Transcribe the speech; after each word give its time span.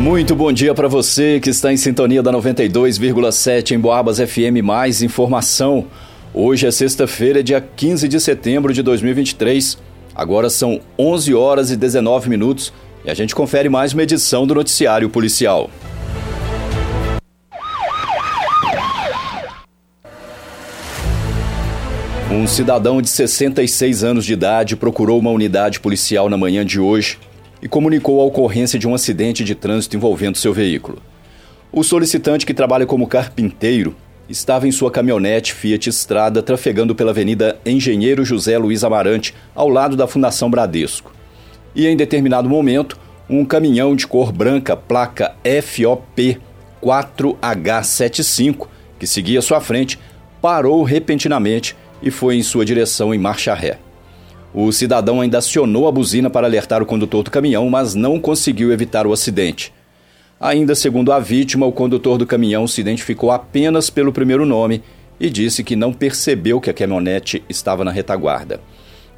Muito 0.00 0.34
bom 0.34 0.50
dia 0.50 0.74
para 0.74 0.88
você 0.88 1.38
que 1.38 1.50
está 1.50 1.70
em 1.70 1.76
sintonia 1.76 2.22
da 2.22 2.32
92,7 2.32 3.72
em 3.72 3.78
Boabas 3.78 4.16
FM. 4.16 4.64
Mais 4.64 5.02
informação. 5.02 5.88
Hoje 6.32 6.66
é 6.66 6.70
sexta-feira, 6.70 7.42
dia 7.42 7.60
15 7.60 8.08
de 8.08 8.18
setembro 8.18 8.72
de 8.72 8.82
2023. 8.82 9.76
Agora 10.14 10.48
são 10.48 10.80
11 10.98 11.34
horas 11.34 11.70
e 11.70 11.76
19 11.76 12.30
minutos 12.30 12.72
e 13.04 13.10
a 13.10 13.14
gente 13.14 13.34
confere 13.34 13.68
mais 13.68 13.92
uma 13.92 14.02
edição 14.02 14.46
do 14.46 14.54
Noticiário 14.54 15.10
Policial. 15.10 15.68
Um 22.32 22.46
cidadão 22.46 23.02
de 23.02 23.10
66 23.10 24.02
anos 24.02 24.24
de 24.24 24.32
idade 24.32 24.76
procurou 24.76 25.18
uma 25.18 25.30
unidade 25.30 25.78
policial 25.78 26.30
na 26.30 26.38
manhã 26.38 26.64
de 26.64 26.80
hoje 26.80 27.18
e 27.62 27.68
comunicou 27.68 28.20
a 28.20 28.24
ocorrência 28.24 28.78
de 28.78 28.88
um 28.88 28.94
acidente 28.94 29.44
de 29.44 29.54
trânsito 29.54 29.96
envolvendo 29.96 30.38
seu 30.38 30.52
veículo. 30.52 31.00
O 31.72 31.84
solicitante, 31.84 32.46
que 32.46 32.54
trabalha 32.54 32.86
como 32.86 33.06
carpinteiro, 33.06 33.94
estava 34.28 34.66
em 34.66 34.72
sua 34.72 34.90
caminhonete 34.90 35.52
Fiat 35.52 35.88
Estrada 35.88 36.42
trafegando 36.42 36.94
pela 36.94 37.10
Avenida 37.10 37.58
Engenheiro 37.66 38.24
José 38.24 38.56
Luiz 38.58 38.84
Amarante, 38.84 39.34
ao 39.54 39.68
lado 39.68 39.96
da 39.96 40.06
Fundação 40.06 40.50
Bradesco. 40.50 41.12
E 41.74 41.86
em 41.86 41.96
determinado 41.96 42.48
momento, 42.48 42.98
um 43.28 43.44
caminhão 43.44 43.94
de 43.94 44.06
cor 44.06 44.32
branca, 44.32 44.76
placa 44.76 45.34
FOP 45.62 46.40
4H75, 46.82 48.66
que 48.98 49.06
seguia 49.06 49.42
sua 49.42 49.60
frente, 49.60 49.98
parou 50.40 50.82
repentinamente 50.82 51.76
e 52.02 52.10
foi 52.10 52.36
em 52.36 52.42
sua 52.42 52.64
direção 52.64 53.14
em 53.14 53.18
marcha 53.18 53.54
ré. 53.54 53.78
O 54.52 54.72
cidadão 54.72 55.20
ainda 55.20 55.38
acionou 55.38 55.86
a 55.86 55.92
buzina 55.92 56.28
para 56.28 56.46
alertar 56.46 56.82
o 56.82 56.86
condutor 56.86 57.22
do 57.22 57.30
caminhão, 57.30 57.68
mas 57.70 57.94
não 57.94 58.18
conseguiu 58.18 58.72
evitar 58.72 59.06
o 59.06 59.12
acidente. 59.12 59.72
Ainda 60.40 60.74
segundo 60.74 61.12
a 61.12 61.20
vítima, 61.20 61.66
o 61.66 61.72
condutor 61.72 62.18
do 62.18 62.26
caminhão 62.26 62.66
se 62.66 62.80
identificou 62.80 63.30
apenas 63.30 63.90
pelo 63.90 64.12
primeiro 64.12 64.46
nome 64.46 64.82
e 65.20 65.28
disse 65.28 65.62
que 65.62 65.76
não 65.76 65.92
percebeu 65.92 66.60
que 66.60 66.70
a 66.70 66.74
caminhonete 66.74 67.44
estava 67.48 67.84
na 67.84 67.90
retaguarda. 67.90 68.60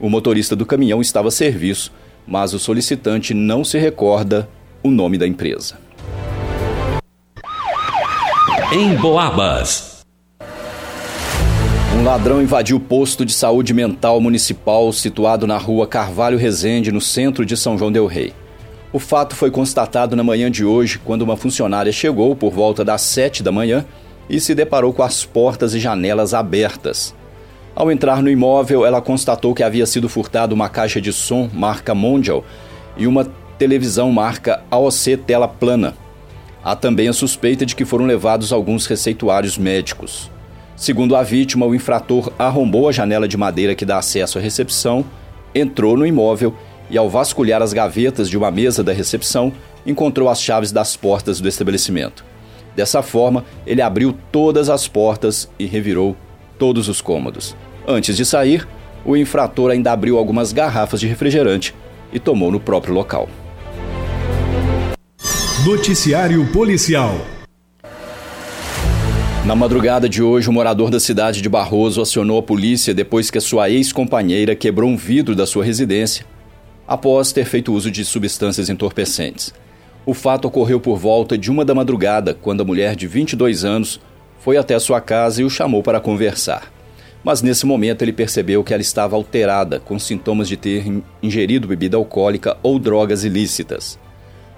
O 0.00 0.10
motorista 0.10 0.56
do 0.56 0.66
caminhão 0.66 1.00
estava 1.00 1.28
a 1.28 1.30
serviço, 1.30 1.92
mas 2.26 2.52
o 2.52 2.58
solicitante 2.58 3.32
não 3.32 3.64
se 3.64 3.78
recorda 3.78 4.48
o 4.82 4.90
nome 4.90 5.16
da 5.16 5.26
empresa. 5.26 5.78
Em 8.72 8.96
Boabas. 8.96 9.91
Um 11.94 12.04
ladrão 12.04 12.40
invadiu 12.40 12.78
o 12.78 12.80
posto 12.80 13.22
de 13.22 13.34
saúde 13.34 13.74
mental 13.74 14.18
municipal 14.18 14.90
situado 14.94 15.46
na 15.46 15.58
rua 15.58 15.86
Carvalho 15.86 16.38
Rezende, 16.38 16.90
no 16.90 17.02
centro 17.02 17.44
de 17.44 17.54
São 17.54 17.76
João 17.76 17.92
Del 17.92 18.06
Rei. 18.06 18.32
O 18.90 18.98
fato 18.98 19.36
foi 19.36 19.50
constatado 19.50 20.16
na 20.16 20.24
manhã 20.24 20.50
de 20.50 20.64
hoje, 20.64 20.98
quando 20.98 21.20
uma 21.20 21.36
funcionária 21.36 21.92
chegou 21.92 22.34
por 22.34 22.50
volta 22.50 22.82
das 22.82 23.02
sete 23.02 23.42
da 23.42 23.52
manhã 23.52 23.84
e 24.28 24.40
se 24.40 24.54
deparou 24.54 24.92
com 24.94 25.02
as 25.02 25.24
portas 25.24 25.74
e 25.74 25.80
janelas 25.80 26.32
abertas. 26.32 27.14
Ao 27.76 27.92
entrar 27.92 28.22
no 28.22 28.30
imóvel, 28.30 28.86
ela 28.86 29.02
constatou 29.02 29.54
que 29.54 29.62
havia 29.62 29.84
sido 29.84 30.08
furtado 30.08 30.54
uma 30.54 30.70
caixa 30.70 31.00
de 31.00 31.12
som 31.12 31.48
marca 31.52 31.94
Mondial 31.94 32.42
e 32.96 33.06
uma 33.06 33.30
televisão 33.58 34.10
marca 34.10 34.62
AOC 34.70 35.18
tela 35.26 35.46
plana. 35.46 35.94
Há 36.64 36.74
também 36.74 37.08
a 37.08 37.12
suspeita 37.12 37.66
de 37.66 37.76
que 37.76 37.84
foram 37.84 38.06
levados 38.06 38.50
alguns 38.50 38.86
receituários 38.86 39.58
médicos. 39.58 40.30
Segundo 40.76 41.14
a 41.14 41.22
vítima, 41.22 41.66
o 41.66 41.74
infrator 41.74 42.32
arrombou 42.38 42.88
a 42.88 42.92
janela 42.92 43.28
de 43.28 43.36
madeira 43.36 43.74
que 43.74 43.84
dá 43.84 43.98
acesso 43.98 44.38
à 44.38 44.40
recepção, 44.40 45.04
entrou 45.54 45.96
no 45.96 46.06
imóvel 46.06 46.54
e, 46.90 46.98
ao 46.98 47.08
vasculhar 47.08 47.62
as 47.62 47.72
gavetas 47.72 48.28
de 48.28 48.36
uma 48.36 48.50
mesa 48.50 48.82
da 48.82 48.92
recepção, 48.92 49.52
encontrou 49.86 50.28
as 50.28 50.40
chaves 50.42 50.72
das 50.72 50.96
portas 50.96 51.40
do 51.40 51.48
estabelecimento. 51.48 52.24
Dessa 52.74 53.02
forma, 53.02 53.44
ele 53.66 53.82
abriu 53.82 54.16
todas 54.30 54.68
as 54.68 54.88
portas 54.88 55.48
e 55.58 55.66
revirou 55.66 56.16
todos 56.58 56.88
os 56.88 57.00
cômodos. 57.00 57.54
Antes 57.86 58.16
de 58.16 58.24
sair, 58.24 58.66
o 59.04 59.16
infrator 59.16 59.70
ainda 59.70 59.92
abriu 59.92 60.16
algumas 60.16 60.52
garrafas 60.52 61.00
de 61.00 61.06
refrigerante 61.06 61.74
e 62.12 62.18
tomou 62.18 62.50
no 62.50 62.60
próprio 62.60 62.94
local. 62.94 63.28
Noticiário 65.64 66.44
Policial 66.52 67.14
na 69.44 69.56
madrugada 69.56 70.08
de 70.08 70.22
hoje, 70.22 70.48
o 70.48 70.52
morador 70.52 70.88
da 70.88 71.00
cidade 71.00 71.42
de 71.42 71.48
Barroso 71.48 72.00
acionou 72.00 72.38
a 72.38 72.42
polícia 72.42 72.94
depois 72.94 73.28
que 73.28 73.38
a 73.38 73.40
sua 73.40 73.68
ex-companheira 73.68 74.54
quebrou 74.54 74.88
um 74.88 74.96
vidro 74.96 75.34
da 75.34 75.46
sua 75.46 75.64
residência 75.64 76.24
após 76.86 77.32
ter 77.32 77.44
feito 77.44 77.72
uso 77.72 77.90
de 77.90 78.04
substâncias 78.04 78.70
entorpecentes. 78.70 79.52
O 80.06 80.14
fato 80.14 80.46
ocorreu 80.46 80.78
por 80.78 80.96
volta 80.96 81.36
de 81.36 81.50
uma 81.50 81.64
da 81.64 81.74
madrugada, 81.74 82.34
quando 82.34 82.60
a 82.60 82.64
mulher 82.64 82.94
de 82.94 83.08
22 83.08 83.64
anos 83.64 84.00
foi 84.38 84.56
até 84.56 84.78
sua 84.78 85.00
casa 85.00 85.42
e 85.42 85.44
o 85.44 85.50
chamou 85.50 85.82
para 85.82 86.00
conversar. 86.00 86.72
Mas 87.24 87.42
nesse 87.42 87.66
momento 87.66 88.02
ele 88.02 88.12
percebeu 88.12 88.62
que 88.62 88.72
ela 88.72 88.82
estava 88.82 89.16
alterada, 89.16 89.80
com 89.80 89.98
sintomas 89.98 90.48
de 90.48 90.56
ter 90.56 90.84
ingerido 91.20 91.66
bebida 91.66 91.96
alcoólica 91.96 92.56
ou 92.62 92.78
drogas 92.78 93.24
ilícitas. 93.24 93.98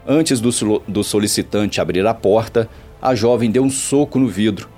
Antes 0.06 0.40
do, 0.40 0.50
do 0.86 1.02
solicitante 1.02 1.80
abrir 1.80 2.06
a 2.06 2.12
porta, 2.12 2.68
a 3.00 3.14
jovem 3.14 3.50
deu 3.50 3.62
um 3.62 3.70
soco 3.70 4.18
no 4.18 4.28
vidro, 4.28 4.73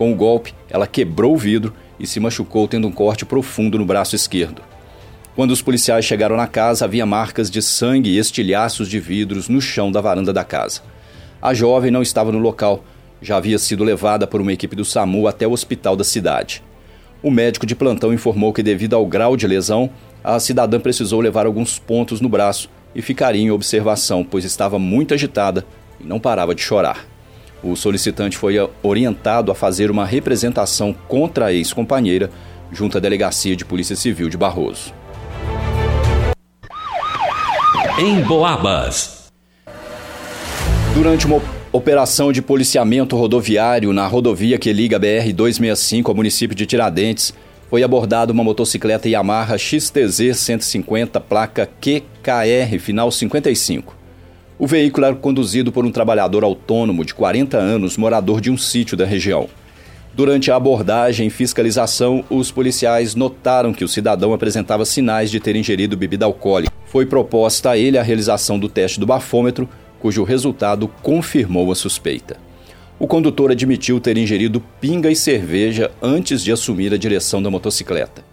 com 0.00 0.10
o 0.10 0.16
golpe, 0.16 0.54
ela 0.70 0.86
quebrou 0.86 1.34
o 1.34 1.36
vidro 1.36 1.74
e 1.98 2.06
se 2.06 2.18
machucou, 2.18 2.66
tendo 2.66 2.88
um 2.88 2.90
corte 2.90 3.26
profundo 3.26 3.76
no 3.76 3.84
braço 3.84 4.16
esquerdo. 4.16 4.62
Quando 5.36 5.50
os 5.50 5.60
policiais 5.60 6.06
chegaram 6.06 6.38
na 6.38 6.46
casa, 6.46 6.86
havia 6.86 7.04
marcas 7.04 7.50
de 7.50 7.60
sangue 7.60 8.08
e 8.08 8.16
estilhaços 8.16 8.88
de 8.88 8.98
vidros 8.98 9.46
no 9.46 9.60
chão 9.60 9.92
da 9.92 10.00
varanda 10.00 10.32
da 10.32 10.42
casa. 10.42 10.80
A 11.42 11.52
jovem 11.52 11.90
não 11.90 12.00
estava 12.00 12.32
no 12.32 12.38
local, 12.38 12.82
já 13.20 13.36
havia 13.36 13.58
sido 13.58 13.84
levada 13.84 14.26
por 14.26 14.40
uma 14.40 14.54
equipe 14.54 14.74
do 14.74 14.86
SAMU 14.86 15.28
até 15.28 15.46
o 15.46 15.52
hospital 15.52 15.94
da 15.94 16.04
cidade. 16.04 16.62
O 17.22 17.30
médico 17.30 17.66
de 17.66 17.76
plantão 17.76 18.10
informou 18.10 18.54
que, 18.54 18.62
devido 18.62 18.96
ao 18.96 19.04
grau 19.04 19.36
de 19.36 19.46
lesão, 19.46 19.90
a 20.24 20.40
cidadã 20.40 20.80
precisou 20.80 21.20
levar 21.20 21.44
alguns 21.44 21.78
pontos 21.78 22.22
no 22.22 22.28
braço 22.30 22.70
e 22.94 23.02
ficaria 23.02 23.42
em 23.42 23.50
observação, 23.50 24.24
pois 24.24 24.46
estava 24.46 24.78
muito 24.78 25.12
agitada 25.12 25.66
e 26.00 26.04
não 26.04 26.18
parava 26.18 26.54
de 26.54 26.62
chorar. 26.62 27.09
O 27.62 27.76
solicitante 27.76 28.38
foi 28.38 28.56
orientado 28.82 29.52
a 29.52 29.54
fazer 29.54 29.90
uma 29.90 30.06
representação 30.06 30.94
contra 31.06 31.46
a 31.46 31.52
ex-companheira 31.52 32.30
junto 32.72 32.96
à 32.96 33.00
Delegacia 33.00 33.54
de 33.54 33.64
Polícia 33.64 33.96
Civil 33.96 34.28
de 34.28 34.36
Barroso. 34.36 34.94
Em 37.98 38.20
Boabas. 38.22 39.30
Durante 40.94 41.26
uma 41.26 41.42
operação 41.72 42.32
de 42.32 42.40
policiamento 42.40 43.16
rodoviário 43.16 43.92
na 43.92 44.06
rodovia 44.06 44.58
que 44.58 44.72
liga 44.72 44.96
a 44.96 45.00
BR-265 45.00 46.08
ao 46.08 46.14
município 46.14 46.56
de 46.56 46.66
Tiradentes, 46.66 47.34
foi 47.68 47.84
abordada 47.84 48.32
uma 48.32 48.42
motocicleta 48.42 49.08
Yamaha 49.08 49.56
XTZ 49.56 50.34
150, 50.34 51.20
placa 51.20 51.68
QKR, 51.80 52.78
final 52.80 53.10
55. 53.10 53.99
O 54.60 54.66
veículo 54.66 55.06
era 55.06 55.16
conduzido 55.16 55.72
por 55.72 55.86
um 55.86 55.90
trabalhador 55.90 56.44
autônomo 56.44 57.02
de 57.02 57.14
40 57.14 57.56
anos, 57.56 57.96
morador 57.96 58.42
de 58.42 58.50
um 58.50 58.58
sítio 58.58 58.94
da 58.94 59.06
região. 59.06 59.48
Durante 60.12 60.50
a 60.50 60.56
abordagem 60.56 61.28
e 61.28 61.30
fiscalização, 61.30 62.22
os 62.28 62.50
policiais 62.50 63.14
notaram 63.14 63.72
que 63.72 63.84
o 63.84 63.88
cidadão 63.88 64.34
apresentava 64.34 64.84
sinais 64.84 65.30
de 65.30 65.40
ter 65.40 65.56
ingerido 65.56 65.96
bebida 65.96 66.26
alcoólica. 66.26 66.70
Foi 66.84 67.06
proposta 67.06 67.70
a 67.70 67.78
ele 67.78 67.96
a 67.96 68.02
realização 68.02 68.58
do 68.58 68.68
teste 68.68 69.00
do 69.00 69.06
bafômetro, 69.06 69.66
cujo 69.98 70.24
resultado 70.24 70.88
confirmou 71.02 71.72
a 71.72 71.74
suspeita. 71.74 72.36
O 72.98 73.06
condutor 73.06 73.50
admitiu 73.50 73.98
ter 73.98 74.18
ingerido 74.18 74.62
pinga 74.78 75.10
e 75.10 75.16
cerveja 75.16 75.90
antes 76.02 76.44
de 76.44 76.52
assumir 76.52 76.92
a 76.92 76.98
direção 76.98 77.42
da 77.42 77.48
motocicleta. 77.50 78.29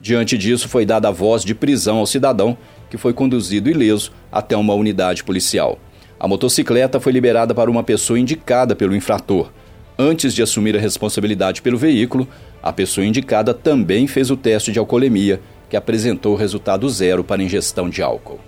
Diante 0.00 0.36
disso, 0.36 0.68
foi 0.68 0.84
dada 0.84 1.08
a 1.08 1.10
voz 1.12 1.42
de 1.44 1.54
prisão 1.54 1.98
ao 1.98 2.06
cidadão, 2.06 2.56
que 2.90 2.96
foi 2.96 3.12
conduzido 3.12 3.70
ileso 3.70 4.12
até 4.30 4.56
uma 4.56 4.74
unidade 4.74 5.24
policial. 5.24 5.78
A 6.18 6.28
motocicleta 6.28 7.00
foi 7.00 7.12
liberada 7.12 7.54
para 7.54 7.70
uma 7.70 7.82
pessoa 7.82 8.18
indicada 8.18 8.76
pelo 8.76 8.94
infrator. 8.94 9.50
Antes 9.98 10.34
de 10.34 10.42
assumir 10.42 10.76
a 10.76 10.80
responsabilidade 10.80 11.62
pelo 11.62 11.78
veículo, 11.78 12.28
a 12.62 12.72
pessoa 12.72 13.06
indicada 13.06 13.54
também 13.54 14.06
fez 14.06 14.30
o 14.30 14.36
teste 14.36 14.70
de 14.70 14.78
alcoolemia, 14.78 15.40
que 15.68 15.76
apresentou 15.76 16.36
resultado 16.36 16.88
zero 16.88 17.24
para 17.24 17.42
ingestão 17.42 17.88
de 17.88 18.02
álcool. 18.02 18.40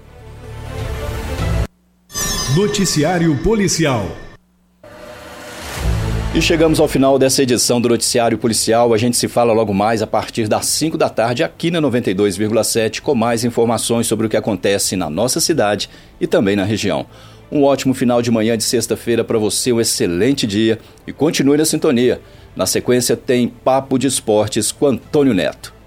Noticiário 2.54 3.36
Policial 3.42 4.06
e 6.38 6.42
chegamos 6.42 6.78
ao 6.78 6.86
final 6.86 7.18
dessa 7.18 7.42
edição 7.42 7.80
do 7.80 7.88
Noticiário 7.88 8.38
Policial. 8.38 8.94
A 8.94 8.96
gente 8.96 9.16
se 9.16 9.26
fala 9.26 9.52
logo 9.52 9.74
mais 9.74 10.02
a 10.02 10.06
partir 10.06 10.46
das 10.46 10.66
5 10.66 10.96
da 10.96 11.08
tarde 11.08 11.42
aqui 11.42 11.68
na 11.68 11.82
92,7 11.82 13.00
com 13.00 13.12
mais 13.12 13.44
informações 13.44 14.06
sobre 14.06 14.24
o 14.24 14.30
que 14.30 14.36
acontece 14.36 14.94
na 14.94 15.10
nossa 15.10 15.40
cidade 15.40 15.90
e 16.20 16.28
também 16.28 16.54
na 16.54 16.62
região. 16.62 17.06
Um 17.50 17.64
ótimo 17.64 17.92
final 17.92 18.22
de 18.22 18.30
manhã 18.30 18.56
de 18.56 18.62
sexta-feira 18.62 19.24
para 19.24 19.36
você, 19.36 19.72
um 19.72 19.80
excelente 19.80 20.46
dia 20.46 20.78
e 21.08 21.12
continue 21.12 21.58
na 21.58 21.64
sintonia. 21.64 22.20
Na 22.54 22.66
sequência 22.66 23.16
tem 23.16 23.48
Papo 23.48 23.98
de 23.98 24.06
Esportes 24.06 24.70
com 24.70 24.86
Antônio 24.86 25.34
Neto. 25.34 25.77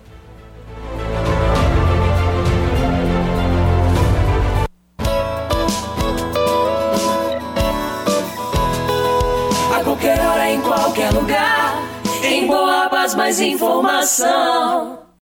Boabas, 12.51 13.15
mais 13.15 13.39
informação. 13.39 15.00